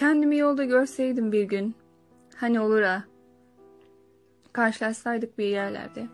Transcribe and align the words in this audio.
Kendimi 0.00 0.36
yolda 0.36 0.64
görseydim 0.64 1.32
bir 1.32 1.44
gün. 1.44 1.74
Hani 2.36 2.60
olur 2.60 2.82
ha. 2.82 3.04
Karşılaşsaydık 4.52 5.38
bir 5.38 5.44
yerlerde. 5.44 6.06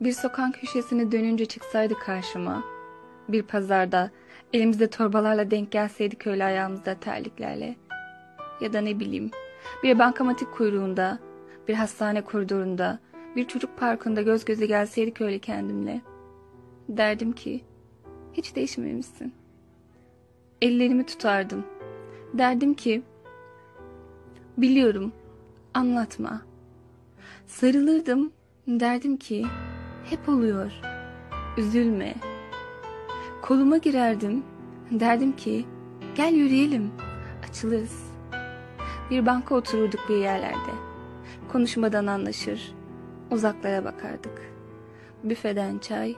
Bir 0.00 0.12
sokak 0.12 0.54
köşesine 0.54 1.12
dönünce 1.12 1.46
çıksaydı 1.46 1.94
karşıma. 1.94 2.64
Bir 3.28 3.42
pazarda 3.42 4.10
elimizde 4.52 4.90
torbalarla 4.90 5.50
denk 5.50 5.72
gelseydik 5.72 6.26
öyle 6.26 6.44
ayağımızda 6.44 6.94
terliklerle. 6.94 7.76
Ya 8.60 8.72
da 8.72 8.80
ne 8.80 9.00
bileyim 9.00 9.30
bir 9.82 9.98
bankamatik 9.98 10.52
kuyruğunda, 10.52 11.18
bir 11.68 11.74
hastane 11.74 12.24
koridorunda, 12.24 12.98
bir 13.36 13.48
çocuk 13.48 13.78
parkında 13.78 14.22
göz 14.22 14.44
göze 14.44 14.66
gelseydik 14.66 15.20
öyle 15.20 15.38
kendimle. 15.38 16.00
Derdim 16.88 17.32
ki 17.32 17.64
hiç 18.32 18.56
değişmemişsin. 18.56 19.34
Ellerimi 20.62 21.06
tutardım. 21.06 21.77
Derdim 22.34 22.74
ki 22.74 23.02
biliyorum 24.58 25.12
anlatma. 25.74 26.42
Sarılırdım 27.46 28.32
derdim 28.66 29.16
ki 29.16 29.46
hep 30.04 30.28
oluyor. 30.28 30.72
Üzülme. 31.56 32.14
Koluma 33.42 33.76
girerdim. 33.76 34.44
Derdim 34.90 35.36
ki 35.36 35.66
gel 36.14 36.34
yürüyelim. 36.34 36.90
Açılırız. 37.48 38.12
Bir 39.10 39.26
banka 39.26 39.54
otururduk 39.54 40.00
bir 40.08 40.16
yerlerde. 40.16 40.72
Konuşmadan 41.52 42.06
anlaşır. 42.06 42.74
Uzaklara 43.30 43.84
bakardık. 43.84 44.52
Büfeden 45.24 45.78
çay, 45.78 46.14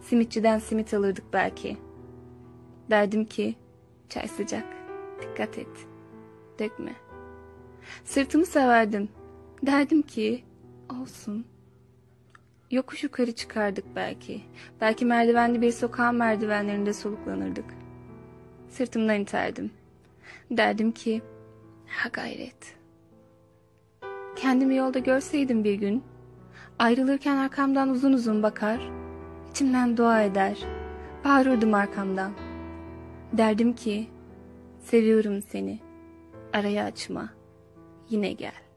simitçiden 0.00 0.58
simit 0.58 0.94
alırdık 0.94 1.24
belki. 1.32 1.76
Derdim 2.90 3.24
ki 3.24 3.54
çay 4.08 4.28
sıcak. 4.28 4.81
Dikkat 5.22 5.58
et. 5.58 5.86
Dökme. 6.58 6.92
Sırtımı 8.04 8.46
severdim. 8.46 9.08
Derdim 9.66 10.02
ki 10.02 10.44
olsun. 11.00 11.46
Yokuş 12.70 13.02
yukarı 13.02 13.32
çıkardık 13.32 13.84
belki. 13.96 14.40
Belki 14.80 15.04
merdivenli 15.04 15.60
bir 15.60 15.72
sokağın 15.72 16.14
merdivenlerinde 16.14 16.92
soluklanırdık. 16.92 17.64
Sırtımdan 18.68 19.20
iterdim. 19.20 19.70
Derdim 20.50 20.92
ki 20.92 21.22
ha 21.86 22.08
gayret. 22.12 22.76
Kendimi 24.36 24.76
yolda 24.76 24.98
görseydim 24.98 25.64
bir 25.64 25.74
gün, 25.74 26.04
ayrılırken 26.78 27.36
arkamdan 27.36 27.88
uzun 27.88 28.12
uzun 28.12 28.42
bakar, 28.42 28.90
içimden 29.50 29.96
dua 29.96 30.22
eder, 30.22 30.58
bağırırdım 31.24 31.74
arkamdan. 31.74 32.32
Derdim 33.32 33.72
ki, 33.72 34.08
seviyorum 34.82 35.42
seni, 35.42 35.78
arayı 36.52 36.82
açma, 36.82 37.34
yine 38.10 38.32
gel. 38.32 38.71